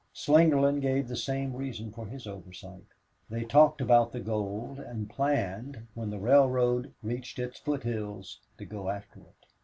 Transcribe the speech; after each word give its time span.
Slingerland 0.15 0.81
gave 0.81 1.07
the 1.07 1.15
same 1.15 1.53
reason 1.55 1.91
for 1.91 2.07
his 2.07 2.25
oversight. 2.25 2.87
They 3.29 3.43
talked 3.43 3.81
about 3.81 4.11
the 4.11 4.19
gold 4.19 4.79
and 4.79 5.07
planned, 5.07 5.85
when 5.93 6.09
the 6.09 6.17
railroad 6.17 6.91
reached 7.03 7.37
the 7.37 7.51
foot 7.51 7.83
hills, 7.83 8.39
to 8.57 8.65
go 8.65 8.89
after 8.89 9.19
it. 9.19 9.45